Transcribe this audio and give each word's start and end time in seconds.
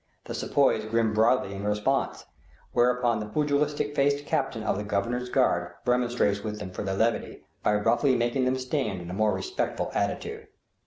The 0.23 0.33
sepoys 0.33 0.83
grin 0.85 1.13
broadly 1.13 1.53
in 1.53 1.63
response, 1.67 2.25
whereupon 2.73 3.19
the 3.19 3.27
pugilistic 3.27 3.95
faced 3.95 4.25
captain 4.25 4.63
of 4.63 4.75
the 4.79 4.83
Governor's 4.83 5.29
guard 5.29 5.73
remonstrates 5.85 6.43
with 6.43 6.57
them 6.57 6.71
for 6.71 6.81
their 6.81 6.95
levity, 6.95 7.43
by 7.61 7.75
roughly 7.75 8.15
making 8.15 8.45
them 8.45 8.57
stand 8.57 8.99
in 8.99 9.11
a 9.11 9.13
more 9.13 9.31
respectful 9.35 9.91
attitude. 9.93 10.47